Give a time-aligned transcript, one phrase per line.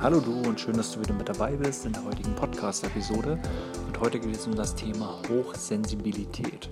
[0.00, 3.36] Hallo du und schön, dass du wieder mit dabei bist in der heutigen Podcast-Episode.
[3.84, 6.70] Und heute geht es um das Thema Hochsensibilität.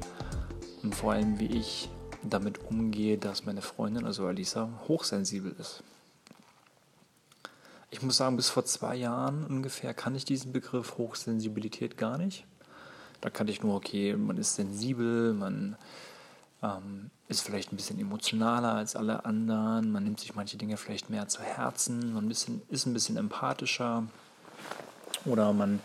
[0.85, 1.91] Und vor allem, wie ich
[2.23, 5.83] damit umgehe, dass meine Freundin, also Alisa, hochsensibel ist.
[7.91, 12.47] Ich muss sagen, bis vor zwei Jahren ungefähr kann ich diesen Begriff Hochsensibilität gar nicht.
[13.23, 15.77] Da kannte ich nur, okay, man ist sensibel, man
[16.63, 21.11] ähm, ist vielleicht ein bisschen emotionaler als alle anderen, man nimmt sich manche Dinge vielleicht
[21.11, 24.05] mehr zu Herzen, man ein bisschen, ist ein bisschen empathischer
[25.25, 25.81] oder man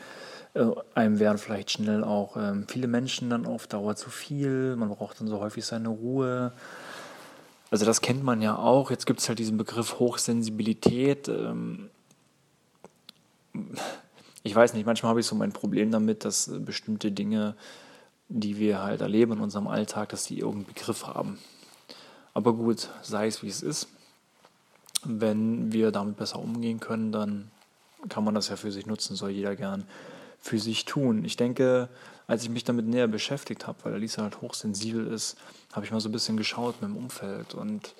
[0.53, 4.89] äh, einem werden vielleicht schnell auch ähm, viele Menschen dann auf Dauer zu viel, man
[4.89, 6.51] braucht dann so häufig seine Ruhe.
[7.69, 8.91] Also das kennt man ja auch.
[8.91, 11.29] Jetzt gibt es halt diesen Begriff Hochsensibilität.
[11.29, 11.89] Ähm,
[14.43, 17.55] ich weiß nicht, manchmal habe ich so mein Problem damit, dass bestimmte Dinge
[18.31, 21.37] die wir halt erleben in unserem Alltag, dass sie irgendeinen Begriff haben.
[22.33, 23.87] Aber gut, sei es wie es ist.
[25.03, 27.51] Wenn wir damit besser umgehen können, dann
[28.09, 29.83] kann man das ja für sich nutzen, soll jeder gern
[30.39, 31.25] für sich tun.
[31.25, 31.89] Ich denke,
[32.27, 35.37] als ich mich damit näher beschäftigt habe, weil Alisa halt hochsensibel ist,
[35.73, 37.93] habe ich mal so ein bisschen geschaut mit dem Umfeld und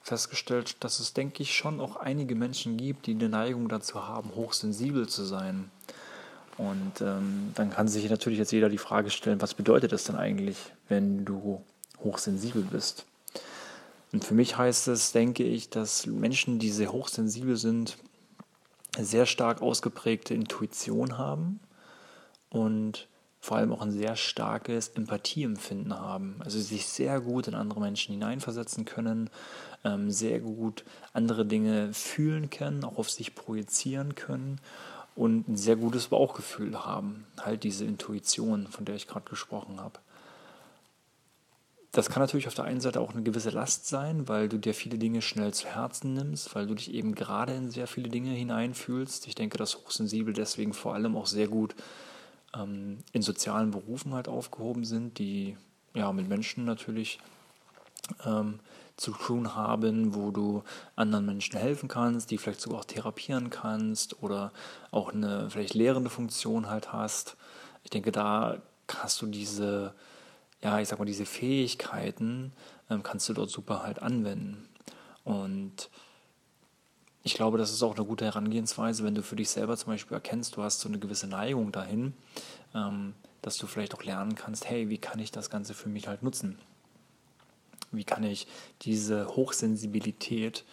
[0.00, 4.34] festgestellt, dass es, denke ich, schon auch einige Menschen gibt, die eine Neigung dazu haben,
[4.34, 5.70] hochsensibel zu sein.
[6.58, 10.16] Und ähm, dann kann sich natürlich jetzt jeder die Frage stellen, was bedeutet das denn
[10.16, 10.56] eigentlich,
[10.88, 11.62] wenn du
[12.00, 13.06] hochsensibel bist?
[14.12, 17.96] Und für mich heißt es, denke ich, dass Menschen, die sehr hochsensibel sind,
[18.98, 21.60] sehr stark ausgeprägte Intuition haben
[22.50, 23.08] und
[23.40, 26.36] vor allem auch ein sehr starkes Empathieempfinden haben.
[26.40, 29.30] Also sich sehr gut in andere Menschen hineinversetzen können,
[29.84, 34.60] ähm, sehr gut andere Dinge fühlen können, auch auf sich projizieren können
[35.14, 37.26] und ein sehr gutes Bauchgefühl haben.
[37.40, 39.98] Halt diese Intuition, von der ich gerade gesprochen habe.
[41.92, 44.72] Das kann natürlich auf der einen Seite auch eine gewisse Last sein, weil du dir
[44.72, 48.30] viele Dinge schnell zu Herzen nimmst, weil du dich eben gerade in sehr viele Dinge
[48.30, 49.26] hineinfühlst.
[49.26, 51.74] Ich denke, dass Hochsensibel deswegen vor allem auch sehr gut
[52.56, 55.58] ähm, in sozialen Berufen halt aufgehoben sind, die
[55.92, 57.18] ja mit Menschen natürlich
[58.24, 58.60] ähm,
[59.02, 60.62] zu tun haben, wo du
[60.96, 64.52] anderen Menschen helfen kannst, die vielleicht sogar auch therapieren kannst oder
[64.90, 67.36] auch eine vielleicht lehrende Funktion halt hast.
[67.84, 69.94] Ich denke, da hast du diese,
[70.62, 72.52] ja, ich sag mal, diese Fähigkeiten,
[72.90, 74.68] ähm, kannst du dort super halt anwenden.
[75.24, 75.90] Und
[77.24, 80.14] ich glaube, das ist auch eine gute Herangehensweise, wenn du für dich selber zum Beispiel
[80.14, 82.14] erkennst, du hast so eine gewisse Neigung dahin,
[82.74, 86.06] ähm, dass du vielleicht auch lernen kannst, hey, wie kann ich das Ganze für mich
[86.06, 86.58] halt nutzen?
[87.92, 88.46] Wie kann ich
[88.82, 90.64] diese Hochsensibilität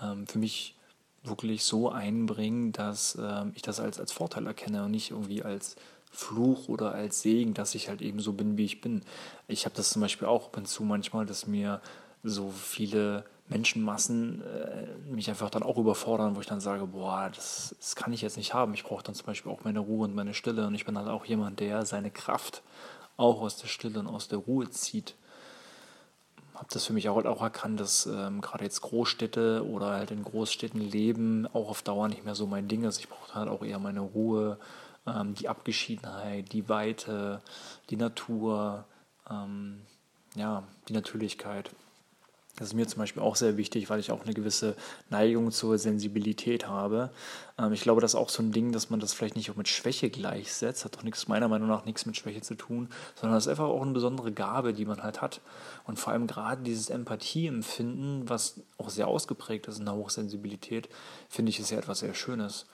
[0.00, 0.76] ähm, für mich
[1.24, 5.76] wirklich so einbringen, dass ähm, ich das als, als Vorteil erkenne und nicht irgendwie als
[6.10, 9.02] Fluch oder als Segen, dass ich halt eben so bin, wie ich bin.
[9.46, 11.80] Ich habe das zum Beispiel auch ab und zu manchmal, dass mir
[12.22, 17.74] so viele Menschenmassen äh, mich einfach dann auch überfordern, wo ich dann sage, boah, das,
[17.78, 18.74] das kann ich jetzt nicht haben.
[18.74, 21.08] Ich brauche dann zum Beispiel auch meine Ruhe und meine Stille und ich bin halt
[21.08, 22.62] auch jemand, der seine Kraft
[23.16, 25.14] auch aus der Stille und aus der Ruhe zieht
[26.58, 30.24] habe das für mich auch, auch erkannt, dass ähm, gerade jetzt Großstädte oder halt in
[30.24, 32.98] Großstädten leben auch auf Dauer nicht mehr so mein Ding ist.
[32.98, 34.58] Ich brauche halt auch eher meine Ruhe,
[35.06, 37.40] ähm, die Abgeschiedenheit, die Weite,
[37.90, 38.84] die Natur,
[39.30, 39.82] ähm,
[40.34, 41.70] ja, die Natürlichkeit.
[42.58, 44.74] Das ist mir zum Beispiel auch sehr wichtig, weil ich auch eine gewisse
[45.10, 47.10] Neigung zur Sensibilität habe.
[47.56, 49.56] Ähm, ich glaube, das ist auch so ein Ding, dass man das vielleicht nicht auch
[49.56, 50.84] mit Schwäche gleichsetzt.
[50.84, 53.66] Hat doch nichts, meiner Meinung nach nichts mit Schwäche zu tun, sondern das ist einfach
[53.66, 55.40] auch eine besondere Gabe, die man halt hat.
[55.86, 60.88] Und vor allem gerade dieses Empathieempfinden, was auch sehr ausgeprägt ist in der Hochsensibilität,
[61.28, 62.66] finde ich, ist ja etwas sehr Schönes.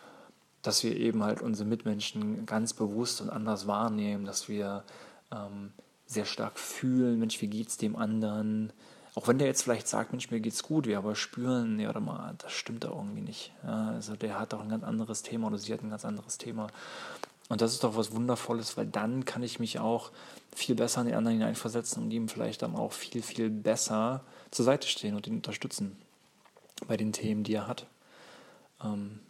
[0.62, 4.82] Dass wir eben halt unsere Mitmenschen ganz bewusst und anders wahrnehmen, dass wir
[5.30, 5.72] ähm,
[6.06, 8.72] sehr stark fühlen, Mensch, wie geht es dem anderen?
[9.14, 12.00] Auch wenn der jetzt vielleicht sagt, Mensch, mir geht's gut, wir aber spüren, ja, warte
[12.00, 13.52] mal, das stimmt da irgendwie nicht.
[13.62, 16.36] Ja, also der hat doch ein ganz anderes Thema oder sie hat ein ganz anderes
[16.36, 16.66] Thema.
[17.48, 20.10] Und das ist doch was Wundervolles, weil dann kann ich mich auch
[20.54, 24.64] viel besser in den anderen hineinversetzen und ihm vielleicht dann auch viel, viel besser zur
[24.64, 25.96] Seite stehen und ihn unterstützen
[26.88, 27.86] bei den Themen, die er hat.
[28.82, 29.20] Ähm,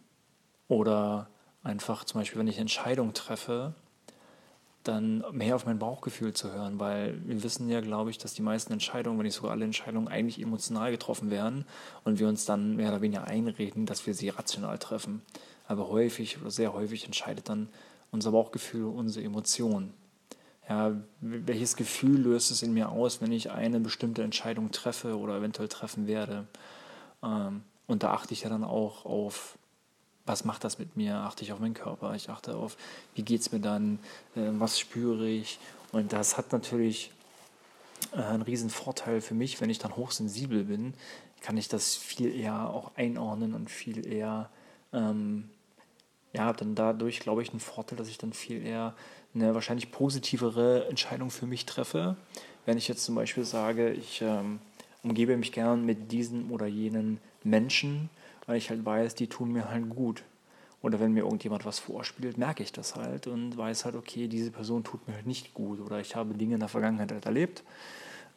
[0.67, 1.27] oder
[1.63, 3.75] einfach zum Beispiel, wenn ich Entscheidungen treffe,
[4.87, 8.41] dann mehr auf mein Bauchgefühl zu hören, weil wir wissen ja, glaube ich, dass die
[8.41, 11.65] meisten Entscheidungen, wenn nicht sogar alle Entscheidungen, eigentlich emotional getroffen werden
[12.03, 15.21] und wir uns dann mehr oder weniger einreden, dass wir sie rational treffen.
[15.67, 17.69] Aber häufig oder sehr häufig entscheidet dann
[18.11, 19.93] unser Bauchgefühl, unsere Emotion.
[20.69, 25.37] Ja, welches Gefühl löst es in mir aus, wenn ich eine bestimmte Entscheidung treffe oder
[25.37, 26.47] eventuell treffen werde?
[27.23, 29.57] Ähm, und da achte ich ja dann auch auf
[30.25, 31.17] was macht das mit mir?
[31.17, 32.77] Achte ich auf meinen Körper, ich achte auf,
[33.13, 33.99] wie geht es mir dann,
[34.35, 35.59] äh, was spüre ich.
[35.91, 37.11] Und das hat natürlich
[38.13, 40.93] äh, einen riesen Vorteil für mich, wenn ich dann hochsensibel bin,
[41.41, 44.49] kann ich das viel eher auch einordnen und viel eher
[44.93, 45.49] ähm,
[46.33, 48.93] ja, dann dadurch, glaube ich, einen Vorteil, dass ich dann viel eher
[49.33, 52.15] eine wahrscheinlich positivere Entscheidung für mich treffe.
[52.65, 54.59] Wenn ich jetzt zum Beispiel sage, ich ähm,
[55.03, 58.09] umgebe mich gern mit diesen oder jenen Menschen,
[58.45, 60.23] weil ich halt weiß, die tun mir halt gut.
[60.81, 64.51] Oder wenn mir irgendjemand was vorspielt, merke ich das halt und weiß halt, okay, diese
[64.51, 65.79] Person tut mir halt nicht gut.
[65.79, 67.63] Oder ich habe Dinge in der Vergangenheit halt erlebt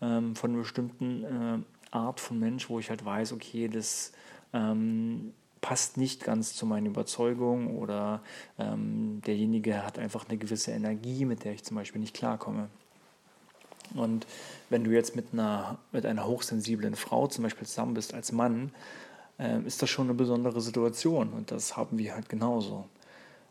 [0.00, 1.58] ähm, von einer bestimmten äh,
[1.90, 4.12] Art von Mensch, wo ich halt weiß, okay, das
[4.52, 8.22] ähm, passt nicht ganz zu meinen Überzeugungen oder
[8.58, 12.68] ähm, derjenige hat einfach eine gewisse Energie, mit der ich zum Beispiel nicht klarkomme.
[13.94, 14.26] Und
[14.68, 18.70] wenn du jetzt mit einer, mit einer hochsensiblen Frau zum Beispiel zusammen bist als Mann,
[19.38, 22.86] äh, ist das schon eine besondere Situation und das haben wir halt genauso.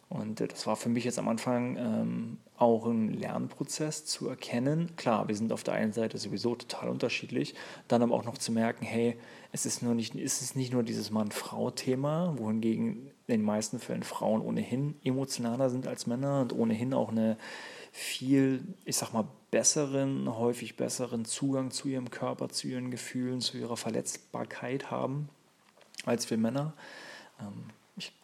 [0.10, 4.95] Und das war für mich jetzt am Anfang ähm, auch ein Lernprozess zu erkennen.
[4.95, 7.56] Klar, wir sind auf der einen Seite sowieso total unterschiedlich,
[7.89, 9.18] dann aber auch noch zu merken, hey,
[9.51, 14.42] es ist, nur nicht, es nicht nur dieses Mann-Frau-Thema, wohingegen in den meisten Fällen Frauen
[14.42, 17.38] ohnehin emotionaler sind als Männer und ohnehin auch eine
[17.92, 23.57] viel, ich sag mal, besseren, häufig besseren Zugang zu ihrem Körper, zu ihren Gefühlen, zu
[23.57, 25.28] ihrer Verletzbarkeit haben
[26.07, 26.74] als wir Männer.
[27.39, 27.65] Ähm,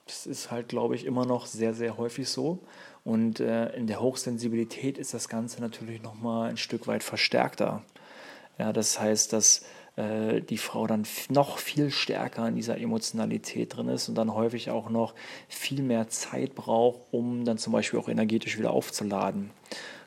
[0.06, 2.60] das ist halt, glaube ich, immer noch sehr, sehr häufig so.
[3.04, 7.84] Und äh, in der Hochsensibilität ist das Ganze natürlich nochmal ein Stück weit verstärkter.
[8.58, 9.66] Ja, das heißt, dass
[9.96, 14.70] äh, die Frau dann noch viel stärker in dieser Emotionalität drin ist und dann häufig
[14.70, 15.16] auch noch
[15.48, 19.52] viel mehr Zeit braucht, um dann zum Beispiel auch energetisch wieder aufzuladen.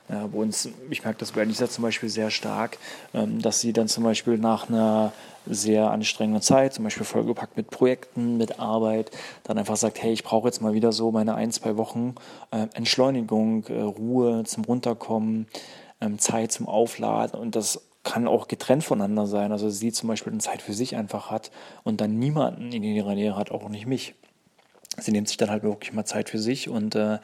[0.08, 2.78] Ja, bei uns, ich merke das bei Lisa zum Beispiel sehr stark,
[3.12, 5.12] ähm, dass sie dann zum Beispiel nach einer
[5.46, 9.10] sehr anstrengenden Zeit, zum Beispiel vollgepackt mit Projekten, mit Arbeit,
[9.44, 12.14] dann einfach sagt, hey, ich brauche jetzt mal wieder so meine ein, zwei Wochen
[12.52, 15.48] äh, Entschleunigung, äh, Ruhe zum Runterkommen,
[16.00, 19.50] ähm, Zeit zum Aufladen und das kann auch getrennt voneinander sein.
[19.50, 21.50] Also sie zum Beispiel eine Zeit für sich einfach hat
[21.82, 24.14] und dann niemanden in ihrer Nähe hat, auch nicht mich.
[24.98, 27.18] Sie nimmt sich dann halt wirklich mal Zeit für sich und äh,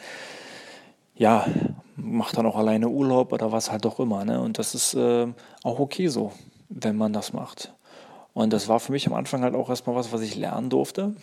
[1.22, 1.46] ja,
[1.94, 4.24] macht dann auch alleine Urlaub oder was halt auch immer.
[4.24, 4.40] Ne?
[4.40, 5.28] Und das ist äh,
[5.62, 6.32] auch okay so,
[6.68, 7.72] wenn man das macht.
[8.34, 11.14] Und das war für mich am Anfang halt auch erstmal was, was ich lernen durfte.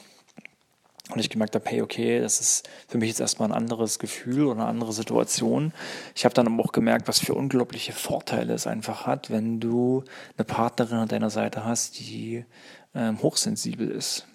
[1.12, 4.46] Und ich gemerkt habe, hey, okay, das ist für mich jetzt erstmal ein anderes Gefühl
[4.46, 5.74] oder eine andere Situation.
[6.16, 10.06] Ich habe dann aber auch gemerkt, was für unglaubliche Vorteile es einfach hat, wenn du
[10.38, 12.46] eine Partnerin an deiner Seite hast, die
[12.96, 14.29] ähm, hochsensibel ist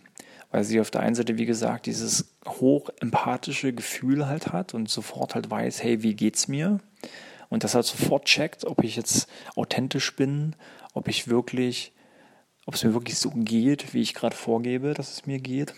[0.54, 4.88] weil sie auf der einen Seite, wie gesagt, dieses hoch empathische Gefühl halt hat und
[4.88, 6.78] sofort halt weiß, hey, wie geht's mir?
[7.48, 10.54] Und das halt sofort checkt, ob ich jetzt authentisch bin,
[10.92, 11.90] ob ich wirklich,
[12.66, 15.74] ob es mir wirklich so geht, wie ich gerade vorgebe, dass es mir geht.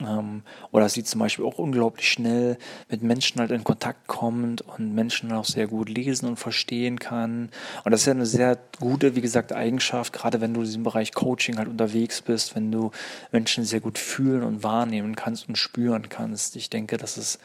[0.00, 0.42] Ähm,
[0.72, 2.58] oder sie zum Beispiel auch unglaublich schnell
[2.88, 7.50] mit Menschen halt in Kontakt kommt und Menschen auch sehr gut lesen und verstehen kann.
[7.84, 10.82] Und das ist ja eine sehr gute, wie gesagt, Eigenschaft, gerade wenn du in diesem
[10.82, 12.90] Bereich Coaching halt unterwegs bist, wenn du
[13.30, 16.56] Menschen sehr gut fühlen und wahrnehmen kannst und spüren kannst.
[16.56, 17.38] Ich denke, das ist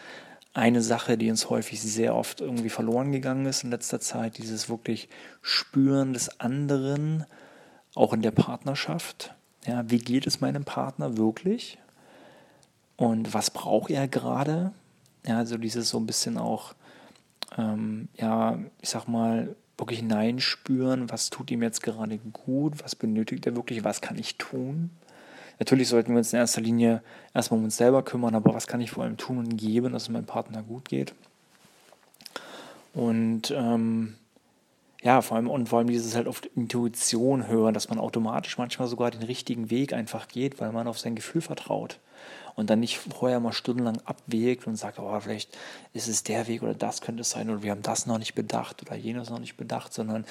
[0.53, 4.69] eine Sache, die uns häufig sehr oft irgendwie verloren gegangen ist in letzter Zeit, dieses
[4.69, 5.07] wirklich
[5.41, 7.25] Spüren des anderen,
[7.95, 9.35] auch in der Partnerschaft.
[9.65, 11.77] Ja, wie geht es meinem Partner wirklich?
[12.99, 14.73] Und was braucht er gerade.
[15.25, 16.75] Ja, also dieses so ein bisschen auch,
[17.57, 23.45] ähm, ja, ich sag mal, wirklich hineinspüren, was tut ihm jetzt gerade gut, was benötigt
[23.45, 24.89] er wirklich, was kann ich tun.
[25.59, 27.01] Natürlich sollten wir uns in erster Linie
[27.33, 30.03] erstmal um uns selber kümmern, aber was kann ich vor allem tun und geben, dass
[30.03, 31.13] es meinem Partner gut geht.
[32.93, 34.15] Und ähm,
[35.01, 38.87] ja, vor allem und vor allem dieses halt auf Intuition hören, dass man automatisch manchmal
[38.87, 41.99] sogar den richtigen Weg einfach geht, weil man auf sein Gefühl vertraut.
[42.55, 45.57] Und dann nicht vorher mal stundenlang abwägt und sagt, oh, vielleicht
[45.93, 48.35] ist es der Weg oder das könnte es sein oder wir haben das noch nicht
[48.35, 50.25] bedacht oder jenes noch nicht bedacht, sondern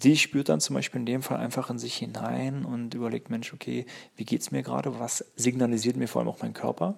[0.00, 3.52] sie spürt dann zum Beispiel in dem Fall einfach in sich hinein und überlegt, Mensch,
[3.52, 6.94] okay, wie geht es mir gerade, was signalisiert mir vor allem auch mein Körper?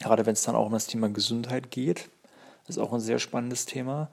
[0.00, 2.10] Gerade wenn es dann auch um das Thema Gesundheit geht,
[2.68, 4.10] ist auch ein sehr spannendes Thema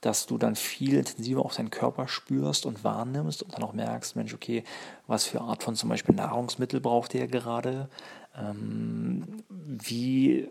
[0.00, 4.14] dass du dann viel intensiver auch deinen Körper spürst und wahrnimmst und dann auch merkst,
[4.16, 4.62] Mensch, okay,
[5.06, 7.88] was für Art von zum Beispiel Nahrungsmittel braucht der gerade?
[8.36, 10.48] Ähm, wie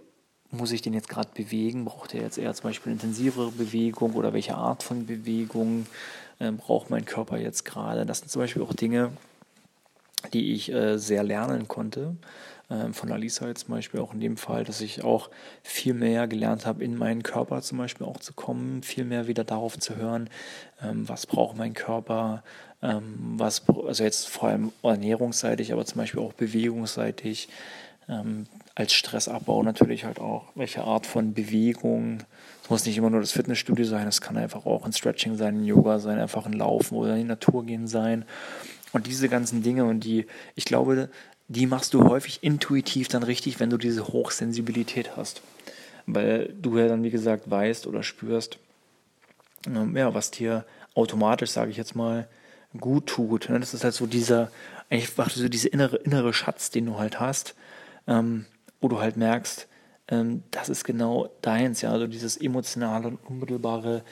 [0.52, 1.86] muss ich den jetzt gerade bewegen?
[1.86, 5.86] Braucht er jetzt eher zum Beispiel intensivere Bewegung oder welche Art von Bewegung
[6.40, 8.06] äh, braucht mein Körper jetzt gerade?
[8.06, 9.12] Das sind zum Beispiel auch Dinge,
[10.34, 12.16] die ich äh, sehr lernen konnte.
[12.70, 15.30] Ähm, von Alisa jetzt zum Beispiel auch in dem Fall, dass ich auch
[15.64, 19.46] viel mehr gelernt habe, in meinen Körper zum Beispiel auch zu kommen, viel mehr wieder
[19.46, 20.30] darauf zu hören,
[20.84, 22.44] ähm, was braucht mein Körper,
[22.82, 27.50] ähm, was, also jetzt vor allem ernährungsseitig, aber zum Beispiel auch bewegungsseitig,
[28.74, 32.20] als Stressabbau natürlich halt auch, welche Art von Bewegung.
[32.64, 35.58] Es muss nicht immer nur das Fitnessstudio sein, es kann einfach auch ein Stretching sein,
[35.58, 38.24] ein Yoga sein, einfach ein Laufen oder in die Natur gehen sein.
[38.94, 40.26] Und diese ganzen Dinge und die,
[40.56, 41.10] ich glaube,
[41.48, 45.42] die machst du häufig intuitiv dann richtig, wenn du diese Hochsensibilität hast.
[46.06, 48.60] Weil du ja dann, wie gesagt, weißt oder spürst,
[49.66, 52.28] ähm, ja, was dir automatisch, sage ich jetzt mal,
[52.80, 53.50] gut tut.
[53.50, 53.60] Ne?
[53.60, 54.52] Das ist halt so dieser,
[54.90, 57.56] einfach so diese innere, innere Schatz, den du halt hast,
[58.08, 58.46] ähm,
[58.82, 59.68] wo du halt merkst,
[60.10, 64.04] ähm, das ist genau deins, ja, also dieses emotionale und unmittelbare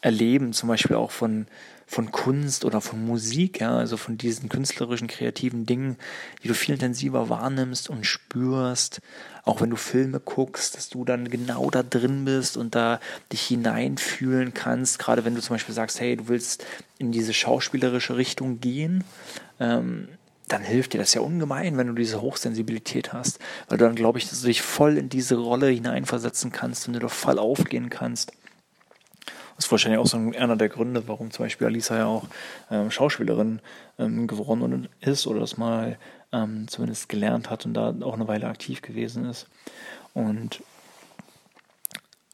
[0.00, 1.46] Erleben, zum Beispiel auch von,
[1.86, 5.98] von Kunst oder von Musik, ja, also von diesen künstlerischen, kreativen Dingen,
[6.42, 9.00] die du viel intensiver wahrnimmst und spürst,
[9.44, 12.98] auch wenn du Filme guckst, dass du dann genau da drin bist und da
[13.30, 16.64] dich hineinfühlen kannst, gerade wenn du zum Beispiel sagst, hey, du willst
[16.98, 19.04] in diese schauspielerische Richtung gehen,
[19.60, 20.08] ähm,
[20.48, 24.18] dann hilft dir das ja ungemein, wenn du diese Hochsensibilität hast, weil du dann, glaube
[24.18, 27.90] ich, dass du dich voll in diese Rolle hineinversetzen kannst und du doch voll aufgehen
[27.90, 28.32] kannst.
[29.56, 32.26] Das ist wahrscheinlich auch so einer der Gründe, warum zum Beispiel Alisa ja auch
[32.70, 33.60] ähm, Schauspielerin
[33.98, 35.98] ähm, geworden ist oder das mal
[36.32, 39.46] ähm, zumindest gelernt hat und da auch eine Weile aktiv gewesen ist.
[40.14, 40.62] Und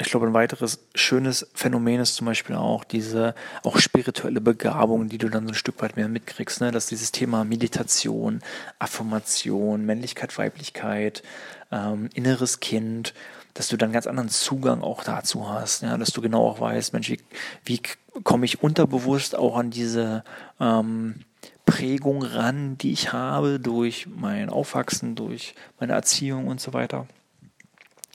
[0.01, 5.19] ich glaube, ein weiteres schönes Phänomen ist zum Beispiel auch diese auch spirituelle Begabung, die
[5.19, 6.71] du dann so ein Stück weit mehr mitkriegst, ne?
[6.71, 8.41] dass dieses Thema Meditation,
[8.79, 11.25] Affirmation, Männlichkeit, Weiblichkeit,
[11.73, 13.13] ähm, inneres Kind,
[13.55, 15.99] dass du dann ganz anderen Zugang auch dazu hast, ja?
[15.99, 17.21] dass du genau auch weißt, Mensch, wie,
[17.65, 17.83] wie
[18.23, 20.23] komme ich unterbewusst auch an diese
[20.61, 21.25] ähm,
[21.67, 27.09] Prägung ran, die ich habe durch mein Aufwachsen, durch meine Erziehung und so weiter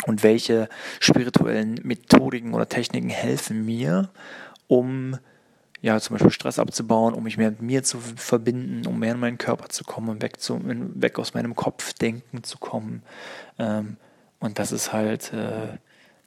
[0.06, 0.70] und welche
[1.00, 4.10] spirituellen Methodiken oder Techniken helfen mir,
[4.68, 5.18] um
[5.82, 9.20] ja, zum Beispiel Stress abzubauen, um mich mehr mit mir zu verbinden, um mehr in
[9.20, 13.04] meinen Körper zu kommen, um weg, zu, weg aus meinem Kopfdenken zu kommen.
[13.60, 13.98] Ähm,
[14.40, 15.78] und das ist halt äh,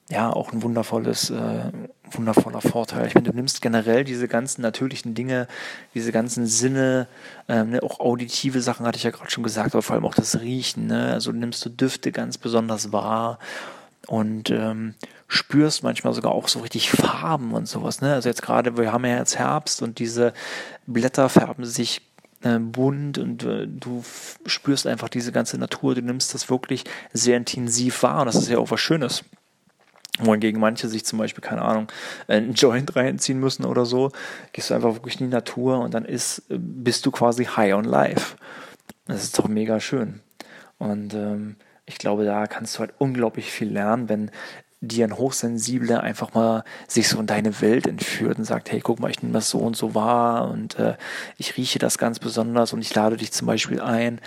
[0.08, 1.72] ja auch ein wundervolles, äh,
[2.10, 3.08] wundervoller Vorteil.
[3.08, 5.48] Ich meine, du nimmst generell diese ganzen natürlichen Dinge,
[5.94, 7.08] diese ganzen Sinne,
[7.48, 10.14] ähm, ne, auch auditive Sachen hatte ich ja gerade schon gesagt, aber vor allem auch
[10.14, 10.86] das Riechen.
[10.86, 11.12] Ne?
[11.12, 13.38] Also nimmst du Düfte ganz besonders wahr
[14.06, 14.94] und ähm,
[15.26, 18.00] spürst manchmal sogar auch so richtig Farben und sowas.
[18.00, 18.14] Ne?
[18.14, 20.32] Also jetzt gerade, wir haben ja jetzt Herbst und diese
[20.86, 22.00] Blätter färben sich
[22.42, 24.04] äh, bunt und äh, du
[24.46, 28.48] spürst einfach diese ganze Natur, du nimmst das wirklich sehr intensiv wahr und das ist
[28.48, 29.24] ja auch was Schönes
[30.18, 31.88] wohingegen manche sich zum Beispiel, keine Ahnung,
[32.28, 34.12] einen Joint reinziehen müssen oder so,
[34.52, 37.84] gehst du einfach wirklich in die Natur und dann ist, bist du quasi high on
[37.84, 38.36] life.
[39.06, 40.20] Das ist doch mega schön.
[40.78, 41.56] Und ähm,
[41.86, 44.30] ich glaube, da kannst du halt unglaublich viel lernen, wenn
[44.80, 49.00] dir ein Hochsensibler einfach mal sich so in deine Welt entführt und sagt, hey, guck
[49.00, 50.96] mal, ich nehme das so und so wahr und äh,
[51.38, 54.20] ich rieche das ganz besonders und ich lade dich zum Beispiel ein,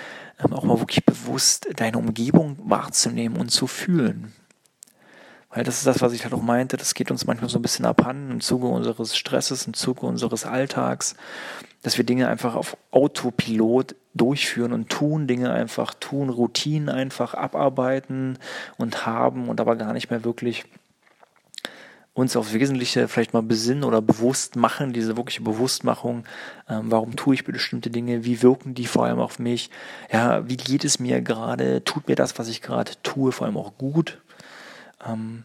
[0.43, 4.33] ähm, auch mal wirklich bewusst deine Umgebung wahrzunehmen und zu fühlen.
[5.51, 7.63] Weil das ist das, was ich halt auch meinte, das geht uns manchmal so ein
[7.63, 11.15] bisschen abhanden im Zuge unseres Stresses, im Zuge unseres Alltags,
[11.81, 18.37] dass wir Dinge einfach auf Autopilot durchführen und tun, Dinge einfach tun, Routinen einfach abarbeiten
[18.77, 20.65] und haben und aber gar nicht mehr wirklich
[22.13, 26.25] uns aufs Wesentliche vielleicht mal besinnen oder bewusst machen, diese wirkliche Bewusstmachung,
[26.67, 29.69] ähm, warum tue ich bestimmte Dinge, wie wirken die vor allem auf mich,
[30.11, 33.57] ja, wie geht es mir gerade, tut mir das, was ich gerade tue, vor allem
[33.57, 34.19] auch gut,
[35.05, 35.43] ähm,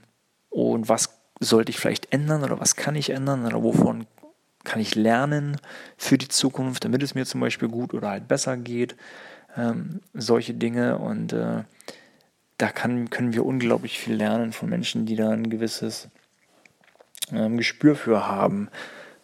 [0.50, 4.06] und was sollte ich vielleicht ändern oder was kann ich ändern oder wovon
[4.64, 5.58] kann ich lernen
[5.96, 8.96] für die Zukunft, damit es mir zum Beispiel gut oder halt besser geht.
[9.56, 11.64] Ähm, solche Dinge und äh,
[12.58, 16.08] da kann, können wir unglaublich viel lernen von Menschen, die da ein gewisses
[17.32, 18.68] ähm, Gespür für haben.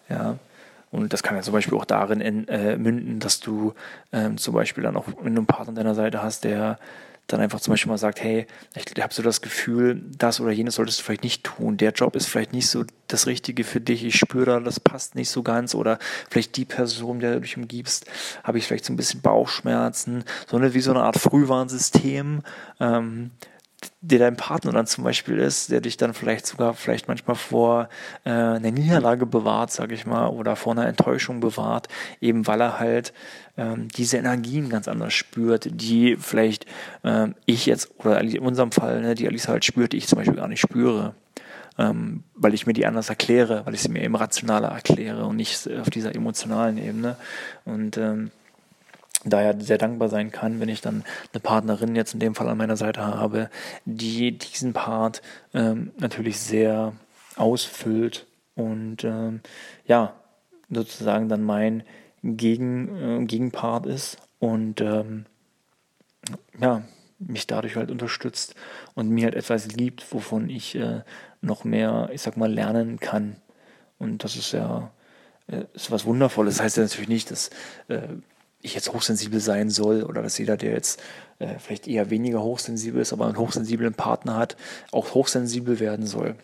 [0.08, 0.38] Ja.
[0.90, 3.75] Und das kann ja zum Beispiel auch darin in, äh, münden, dass du
[4.12, 6.78] ähm, zum Beispiel dann auch, wenn du einen Partner an deiner Seite hast, der
[7.32, 10.75] dann einfach zum Beispiel mal sagt, hey, ich habe so das Gefühl, das oder jenes
[10.75, 11.76] solltest du vielleicht nicht tun.
[11.76, 14.04] Der Job ist vielleicht nicht so das Richtige für dich.
[14.04, 15.75] Ich spüre da, das passt nicht so ganz.
[15.75, 15.99] Oder
[16.30, 18.06] vielleicht die Person, der du dich umgibst,
[18.44, 20.25] habe ich vielleicht so ein bisschen Bauchschmerzen.
[20.49, 22.42] So eine, wie so eine Art Frühwarnsystem.
[22.80, 23.30] Ähm,
[24.00, 27.88] der dein Partner dann zum Beispiel ist, der dich dann vielleicht sogar vielleicht manchmal vor
[28.25, 31.88] äh, einer Niederlage bewahrt, sag ich mal, oder vor einer Enttäuschung bewahrt,
[32.20, 33.12] eben weil er halt
[33.56, 36.66] ähm, diese Energien ganz anders spürt, die vielleicht
[37.04, 40.18] ähm, ich jetzt, oder in unserem Fall, ne, die Alice halt spürt, die ich zum
[40.18, 41.14] Beispiel gar nicht spüre.
[41.78, 45.37] Ähm, weil ich mir die anders erkläre, weil ich sie mir eben rationaler erkläre und
[45.37, 47.16] nicht auf dieser emotionalen Ebene.
[47.64, 48.32] Und ähm,
[49.24, 52.58] daher sehr dankbar sein kann, wenn ich dann eine Partnerin jetzt in dem Fall an
[52.58, 53.50] meiner Seite habe,
[53.84, 55.22] die diesen Part
[55.52, 56.94] ähm, natürlich sehr
[57.36, 59.40] ausfüllt und ähm,
[59.86, 60.14] ja,
[60.70, 61.82] sozusagen dann mein
[62.22, 65.26] Gegen, äh, Gegenpart ist und ähm,
[66.58, 66.82] ja,
[67.18, 68.54] mich dadurch halt unterstützt
[68.94, 71.02] und mir halt etwas liebt, wovon ich äh,
[71.42, 73.36] noch mehr, ich sag mal, lernen kann.
[73.98, 74.90] Und das ist ja
[75.50, 76.56] äh, ist was Wundervolles.
[76.56, 77.50] Das heißt ja natürlich nicht, dass
[77.88, 78.00] äh,
[78.62, 81.00] ich jetzt hochsensibel sein soll oder dass jeder, der jetzt
[81.38, 84.56] äh, vielleicht eher weniger hochsensibel ist, aber einen hochsensiblen Partner hat,
[84.92, 86.36] auch hochsensibel werden soll.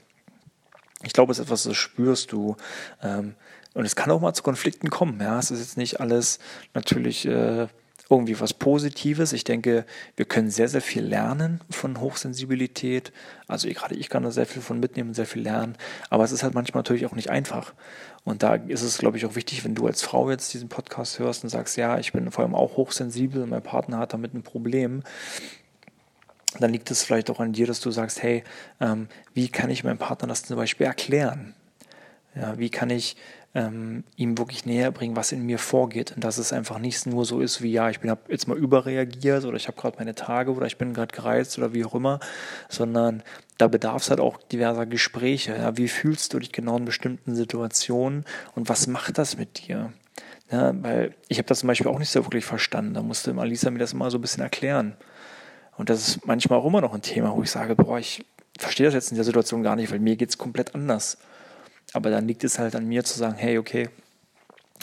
[1.03, 2.57] Ich glaube, es ist etwas, das spürst du.
[3.03, 3.35] Ähm,
[3.75, 5.21] und es kann auch mal zu Konflikten kommen.
[5.21, 6.39] Ja, es ist jetzt nicht alles
[6.73, 7.67] natürlich äh,
[8.09, 9.33] irgendwie was Positives.
[9.33, 9.85] Ich denke,
[10.17, 13.13] wir können sehr, sehr viel lernen von Hochsensibilität.
[13.49, 15.77] Also gerade ich kann da sehr viel von mitnehmen, sehr viel lernen.
[16.09, 17.75] Aber es ist halt manchmal natürlich auch nicht einfach.
[18.27, 21.21] Und da ist es, glaube ich, auch wichtig, wenn du als Frau jetzt diesen Podcast
[21.21, 24.35] hörst und sagst, ja, ich bin vor allem auch hochsensibel und mein Partner hat damit
[24.35, 25.05] ein Problem,
[26.59, 28.43] dann liegt es vielleicht auch an dir, dass du sagst, hey,
[28.81, 31.55] ähm, wie kann ich meinem Partner das zum Beispiel erklären?
[32.37, 33.17] Ja, wie kann ich
[33.55, 37.25] ähm, ihm wirklich näher bringen, was in mir vorgeht und dass es einfach nicht nur
[37.25, 40.53] so ist wie, ja, ich habe jetzt mal überreagiert oder ich habe gerade meine Tage
[40.53, 42.21] oder ich bin gerade gereizt oder wie auch immer,
[42.69, 43.23] sondern
[43.57, 45.57] da bedarf es halt auch diverser Gespräche.
[45.57, 49.93] Ja, wie fühlst du dich genau in bestimmten Situationen und was macht das mit dir?
[50.51, 52.93] Ja, weil ich habe das zum Beispiel auch nicht so wirklich verstanden.
[52.93, 54.97] Da musste Alisa mir das mal so ein bisschen erklären.
[55.79, 58.25] Und das ist manchmal auch immer noch ein Thema, wo ich sage, boah, ich
[58.59, 61.19] verstehe das jetzt in der Situation gar nicht, weil mir geht es komplett anders.
[61.93, 63.89] Aber dann liegt es halt an mir zu sagen, hey, okay,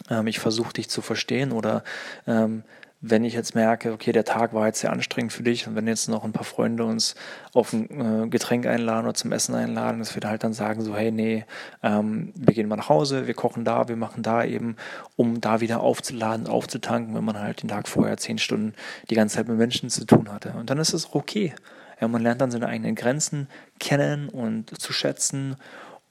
[0.10, 1.84] ähm, ich versuche dich zu verstehen oder
[2.28, 2.64] ähm,
[3.06, 5.88] wenn ich jetzt merke, okay, der Tag war jetzt sehr anstrengend für dich und wenn
[5.88, 7.16] jetzt noch ein paar Freunde uns
[7.54, 10.96] auf ein äh, Getränk einladen oder zum Essen einladen, dass wir halt dann sagen so,
[10.96, 11.44] hey, nee,
[11.84, 14.78] ähm, wir gehen mal nach Hause, wir kochen da, wir machen da eben,
[15.18, 18.74] um da wieder aufzuladen, aufzutanken, wenn man halt den Tag vorher zehn Stunden
[19.10, 20.54] die ganze Zeit mit Menschen zu tun hatte.
[20.54, 21.54] Und dann ist es okay.
[22.00, 23.48] Ja, man lernt dann seine eigenen Grenzen
[23.80, 25.58] kennen und zu schätzen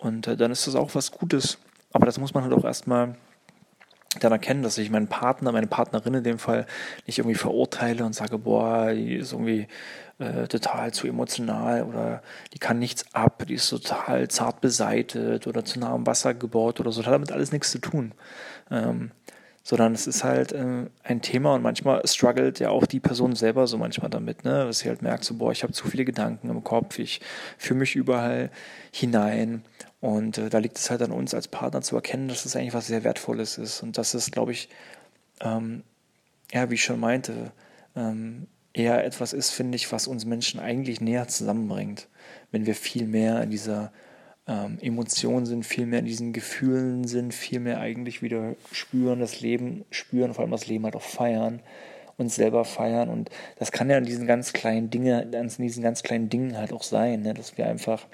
[0.02, 1.58] und äh, dann ist das auch was Gutes.
[1.92, 3.16] Aber das muss man halt auch erstmal
[4.20, 6.66] dann erkennen, dass ich meinen Partner, meine Partnerin in dem Fall
[7.06, 9.68] nicht irgendwie verurteile und sage, boah, die ist irgendwie
[10.18, 15.64] äh, total zu emotional oder die kann nichts ab, die ist total zart beseitet oder
[15.64, 17.00] zu nah am Wasser gebaut oder so.
[17.00, 18.12] Das hat damit alles nichts zu tun.
[18.70, 19.12] Ähm,
[19.62, 23.66] sondern es ist halt äh, ein Thema und manchmal struggelt ja auch die Person selber
[23.66, 24.64] so manchmal damit, ne?
[24.64, 27.20] dass sie halt merkt, so, boah, ich habe zu viele Gedanken im Kopf, ich
[27.58, 28.50] fühle mich überall
[28.90, 29.62] hinein
[30.02, 32.74] und äh, da liegt es halt an uns als Partner zu erkennen, dass das eigentlich
[32.74, 34.68] was sehr Wertvolles ist und dass es, glaube ich,
[35.40, 35.84] ähm,
[36.52, 37.52] ja, wie ich schon meinte,
[37.94, 42.08] ähm, eher etwas ist, finde ich, was uns Menschen eigentlich näher zusammenbringt,
[42.50, 43.92] wenn wir viel mehr in dieser
[44.48, 49.40] ähm, Emotionen sind, viel mehr in diesen Gefühlen sind, viel mehr eigentlich wieder spüren, das
[49.40, 51.62] Leben spüren, vor allem das Leben halt auch feiern,
[52.16, 56.02] uns selber feiern und das kann ja in diesen ganz kleinen Dingen, in diesen ganz
[56.02, 57.34] kleinen Dingen halt auch sein, ne?
[57.34, 58.08] dass wir einfach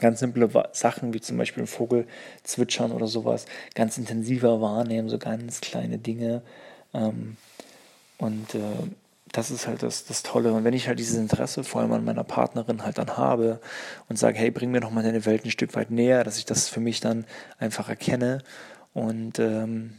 [0.00, 2.06] ganz simple Sachen wie zum Beispiel ein Vogel
[2.42, 6.42] zwitschern oder sowas ganz intensiver wahrnehmen, so ganz kleine Dinge.
[6.94, 7.36] Ähm,
[8.18, 8.60] und äh,
[9.32, 10.52] das ist halt das, das Tolle.
[10.52, 13.60] Und wenn ich halt dieses Interesse vor allem an meiner Partnerin halt dann habe
[14.08, 16.44] und sage, hey, bring mir doch mal deine Welt ein Stück weit näher, dass ich
[16.44, 17.24] das für mich dann
[17.58, 18.42] einfach erkenne
[18.94, 19.94] und ähm,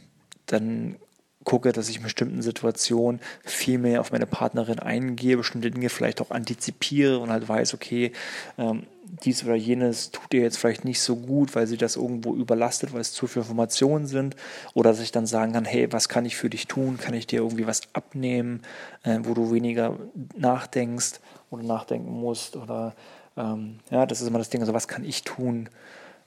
[0.46, 0.96] dann
[1.44, 6.20] gucke, dass ich in bestimmten Situationen viel mehr auf meine Partnerin eingehe, bestimmte Dinge vielleicht
[6.20, 8.12] auch antizipiere und halt weiß, okay,
[8.58, 8.84] ähm,
[9.24, 12.92] dies oder jenes tut ihr jetzt vielleicht nicht so gut, weil sie das irgendwo überlastet,
[12.92, 14.36] weil es zu viele Informationen sind.
[14.74, 16.98] Oder dass ich dann sagen kann, hey, was kann ich für dich tun?
[16.98, 18.62] Kann ich dir irgendwie was abnehmen,
[19.02, 19.98] äh, wo du weniger
[20.36, 22.56] nachdenkst oder nachdenken musst?
[22.56, 22.94] Oder
[23.36, 25.68] ähm, ja, das ist immer das Ding, also was kann ich tun,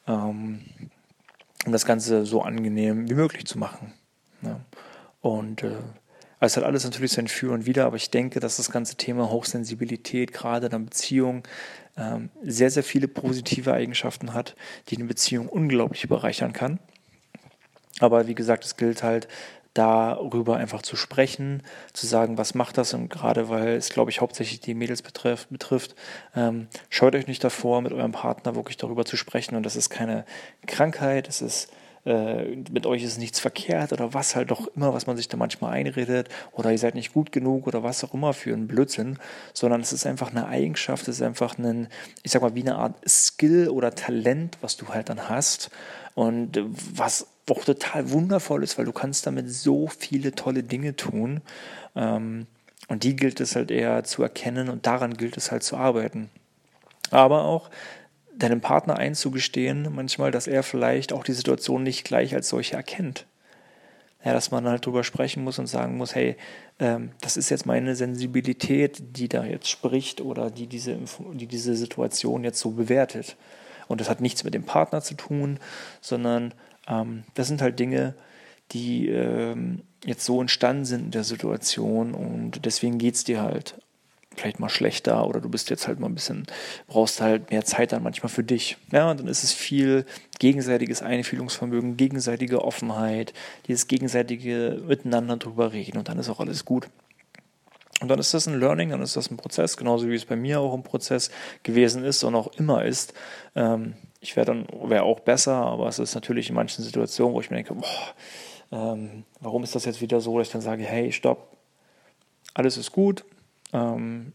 [0.07, 0.59] ähm,
[1.65, 3.93] um das Ganze so angenehm wie möglich zu machen.
[4.41, 4.59] Ja.
[5.23, 5.71] Und äh,
[6.41, 9.31] es hat alles natürlich sein Für und Wider, aber ich denke, dass das ganze Thema
[9.31, 11.43] Hochsensibilität, gerade in der Beziehung,
[11.97, 14.57] ähm, sehr, sehr viele positive Eigenschaften hat,
[14.89, 16.77] die eine Beziehung unglaublich bereichern kann.
[18.01, 19.29] Aber wie gesagt, es gilt halt,
[19.73, 24.21] darüber einfach zu sprechen, zu sagen, was macht das und gerade weil es, glaube ich,
[24.21, 25.95] hauptsächlich die Mädels betrifft, betrifft
[26.35, 29.89] ähm, scheut euch nicht davor, mit eurem Partner wirklich darüber zu sprechen und das ist
[29.89, 30.25] keine
[30.67, 31.71] Krankheit, es ist
[32.05, 35.37] äh, mit euch ist nichts verkehrt oder was halt doch immer, was man sich da
[35.37, 39.17] manchmal einredet oder ihr seid nicht gut genug oder was auch immer für ein Blödsinn,
[39.53, 41.87] sondern es ist einfach eine Eigenschaft, es ist einfach ein,
[42.23, 45.69] ich sag mal, wie eine Art Skill oder Talent, was du halt dann hast
[46.13, 46.59] und
[46.93, 51.41] was auch total wundervoll ist, weil du kannst damit so viele tolle Dinge tun
[51.95, 52.47] ähm,
[52.89, 56.29] und die gilt es halt eher zu erkennen und daran gilt es halt zu arbeiten.
[57.11, 57.69] Aber auch
[58.37, 63.25] deinem Partner einzugestehen, manchmal, dass er vielleicht auch die Situation nicht gleich als solche erkennt.
[64.25, 66.37] Ja, dass man halt drüber sprechen muss und sagen muss, hey,
[66.79, 70.97] ähm, das ist jetzt meine Sensibilität, die da jetzt spricht oder die diese,
[71.33, 73.35] die diese Situation jetzt so bewertet.
[73.89, 75.59] Und das hat nichts mit dem Partner zu tun,
[75.99, 76.53] sondern
[76.87, 78.15] ähm, das sind halt Dinge,
[78.71, 83.75] die ähm, jetzt so entstanden sind in der Situation und deswegen geht es dir halt
[84.35, 86.45] vielleicht mal schlechter oder du bist jetzt halt mal ein bisschen,
[86.87, 88.77] brauchst halt mehr Zeit dann manchmal für dich.
[88.91, 90.05] Ja, und dann ist es viel
[90.39, 93.33] gegenseitiges Einfühlungsvermögen, gegenseitige Offenheit,
[93.67, 96.87] dieses gegenseitige Miteinander drüber reden und dann ist auch alles gut.
[98.01, 100.35] Und dann ist das ein Learning, dann ist das ein Prozess, genauso wie es bei
[100.35, 101.31] mir auch ein Prozess
[101.63, 103.13] gewesen ist und auch immer ist.
[103.55, 107.39] Ähm, ich wäre dann wäre auch besser, aber es ist natürlich in manchen Situationen, wo
[107.39, 108.13] ich mir denke, boah,
[108.73, 111.55] ähm, warum ist das jetzt wieder so, dass ich dann sage, hey, stopp,
[112.53, 113.23] alles ist gut.
[113.73, 114.33] Ähm,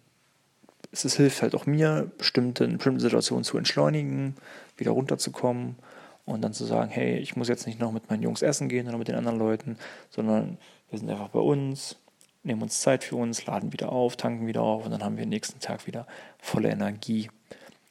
[0.93, 4.35] es ist, hilft halt auch mir, bestimmte, in bestimmten Situationen zu entschleunigen,
[4.77, 5.77] wieder runterzukommen
[6.25, 8.89] und dann zu sagen, hey, ich muss jetzt nicht noch mit meinen Jungs essen gehen
[8.89, 9.77] oder mit den anderen Leuten,
[10.11, 10.59] sondern
[10.91, 11.97] wir sind einfach bei uns,
[12.43, 15.25] nehmen uns Zeit für uns, laden wieder auf, tanken wieder auf und dann haben wir
[15.25, 16.07] den nächsten Tag wieder
[16.39, 17.31] volle Energie.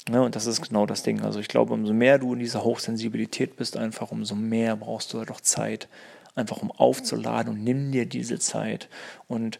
[0.09, 1.21] Ja, und das ist genau das Ding.
[1.21, 5.19] Also ich glaube, umso mehr du in dieser Hochsensibilität bist, einfach umso mehr brauchst du
[5.19, 5.89] halt auch Zeit,
[6.33, 8.89] einfach um aufzuladen und nimm dir diese Zeit
[9.27, 9.59] und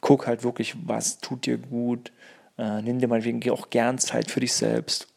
[0.00, 2.12] guck halt wirklich, was tut dir gut.
[2.58, 5.08] Äh, nimm dir meinetwegen auch gern Zeit für dich selbst,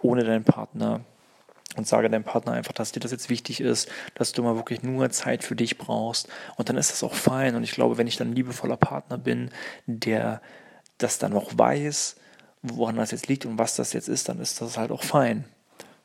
[0.00, 1.00] ohne deinen Partner.
[1.76, 4.82] Und sage deinem Partner einfach, dass dir das jetzt wichtig ist, dass du mal wirklich
[4.82, 6.28] nur Zeit für dich brauchst.
[6.56, 7.54] Und dann ist das auch fein.
[7.54, 9.50] Und ich glaube, wenn ich dann ein liebevoller Partner bin,
[9.86, 10.40] der
[10.96, 12.16] das dann auch weiß,
[12.62, 15.44] woran das jetzt liegt und was das jetzt ist, dann ist das halt auch fein.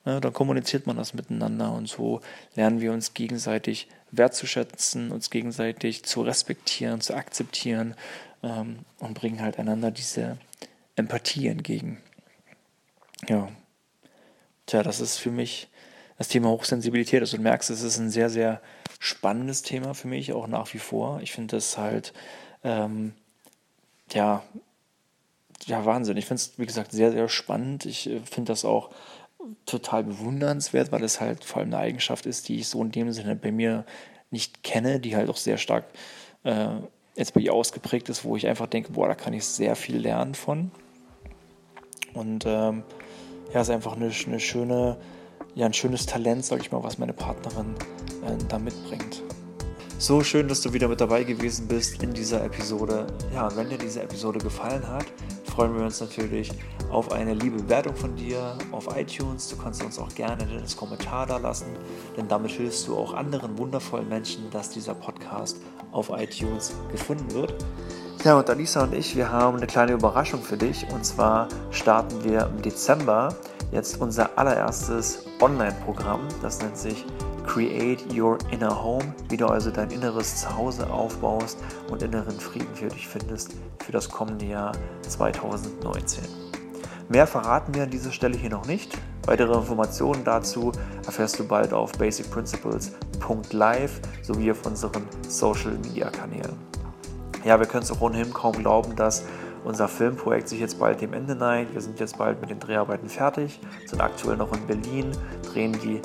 [0.06, 2.22] Ja, dann kommuniziert man das miteinander und so
[2.56, 7.96] lernen wir uns gegenseitig wertzuschätzen, uns gegenseitig zu respektieren, zu akzeptieren
[8.42, 10.38] ähm, und bringen halt einander diese
[10.96, 12.02] Empathie entgegen.
[13.30, 13.50] Ja,
[14.66, 15.68] tja, das ist für mich
[16.18, 17.22] das Thema Hochsensibilität.
[17.22, 18.62] Also du merkst, es ist ein sehr, sehr
[19.00, 21.20] spannendes Thema für mich, auch nach wie vor.
[21.22, 22.14] Ich finde das halt,
[22.64, 23.14] ähm,
[24.12, 24.44] ja,
[25.66, 26.18] ja, Wahnsinn.
[26.18, 27.86] Ich finde es, wie gesagt, sehr, sehr spannend.
[27.86, 28.90] Ich äh, finde das auch
[29.66, 33.12] total bewundernswert, weil es halt vor allem eine Eigenschaft ist, die ich so in dem
[33.12, 33.86] Sinne bei mir
[34.30, 35.86] nicht kenne, die halt auch sehr stark
[36.44, 36.68] äh,
[37.16, 39.98] jetzt bei ihr ausgeprägt ist, wo ich einfach denke, boah, da kann ich sehr viel
[39.98, 40.72] lernen von.
[42.14, 42.84] Und ähm,
[43.54, 44.98] ja, ist einfach eine, eine schöne,
[45.56, 47.76] ja, ein schönes Talent, sag ich mal, was meine Partnerin
[48.26, 49.22] äh, da mitbringt.
[49.98, 53.06] So schön, dass du wieder mit dabei gewesen bist in dieser Episode.
[53.34, 55.06] Ja, und wenn dir diese Episode gefallen hat,
[55.52, 56.52] freuen wir uns natürlich
[56.90, 59.50] auf eine liebe Bewertung von dir auf iTunes.
[59.50, 61.68] Du kannst uns auch gerne das Kommentar da lassen,
[62.16, 65.58] denn damit hilfst du auch anderen wundervollen Menschen, dass dieser Podcast
[65.92, 67.54] auf iTunes gefunden wird.
[68.24, 70.86] Ja, und Alisa und ich, wir haben eine kleine Überraschung für dich.
[70.94, 73.36] Und zwar starten wir im Dezember
[73.72, 76.22] jetzt unser allererstes Online-Programm.
[76.42, 77.06] Das nennt sich
[77.46, 81.58] Create Your Inner Home, wie du also dein inneres Zuhause aufbaust
[81.90, 86.24] und inneren Frieden für dich findest für das kommende Jahr 2019.
[87.10, 88.98] Mehr verraten wir an dieser Stelle hier noch nicht.
[89.26, 90.72] Weitere Informationen dazu
[91.06, 96.56] erfährst du bald auf basicprinciples.live sowie auf unseren Social Media Kanälen.
[97.44, 99.26] Ja, wir können es auch ohnehin kaum glauben, dass
[99.64, 101.74] unser Filmprojekt sich jetzt bald dem Ende neigt.
[101.74, 105.12] Wir sind jetzt bald mit den Dreharbeiten fertig, sind aktuell noch in Berlin,
[105.52, 106.02] drehen die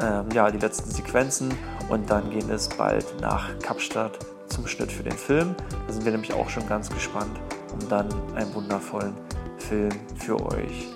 [0.00, 1.52] ähm, ja, die letzten Sequenzen
[1.88, 5.54] und dann geht es bald nach Kapstadt zum Schnitt für den Film.
[5.86, 7.38] Da sind wir nämlich auch schon ganz gespannt,
[7.72, 9.14] um dann einen wundervollen
[9.58, 10.88] Film für euch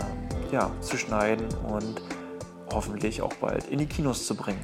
[0.00, 2.02] ähm, ja, zu schneiden und
[2.72, 4.62] hoffentlich auch bald in die Kinos zu bringen.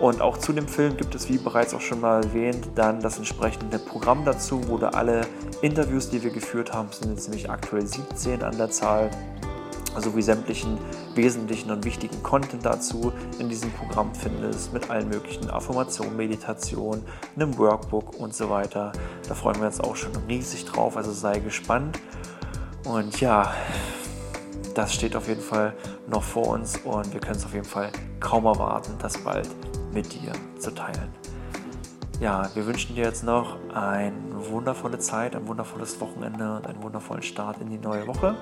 [0.00, 3.18] Und auch zu dem Film gibt es, wie bereits auch schon mal erwähnt, dann das
[3.18, 5.22] entsprechende Programm dazu, wo da alle
[5.62, 9.10] Interviews, die wir geführt haben, sind jetzt nämlich aktuell 17 an der Zahl,
[10.00, 10.78] sowie sämtlichen
[11.14, 17.02] wesentlichen und wichtigen Content dazu in diesem Programm findest, mit allen möglichen Affirmationen, Meditation,
[17.36, 18.92] einem Workbook und so weiter.
[19.28, 21.98] Da freuen wir uns auch schon riesig drauf, also sei gespannt.
[22.84, 23.52] Und ja,
[24.74, 25.74] das steht auf jeden Fall
[26.08, 29.48] noch vor uns und wir können es auf jeden Fall kaum erwarten, das bald
[29.92, 31.08] mit dir zu teilen.
[32.20, 34.14] Ja, wir wünschen dir jetzt noch eine
[34.48, 38.36] wundervolle Zeit, ein wundervolles Wochenende und einen wundervollen Start in die neue Woche.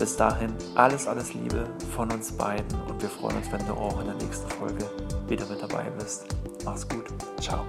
[0.00, 4.00] Bis dahin alles, alles Liebe von uns beiden und wir freuen uns, wenn du auch
[4.00, 4.88] in der nächsten Folge
[5.28, 6.24] wieder mit dabei bist.
[6.64, 7.04] Mach's gut.
[7.38, 7.66] Ciao.